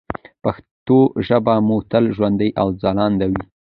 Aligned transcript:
پښتو 0.43 0.97
ژبه 1.27 1.55
مو 1.67 1.77
تل 1.91 2.05
ژوندۍ 2.15 2.49
او 2.61 2.67
ځلانده 2.81 3.25
وي. 3.31 3.43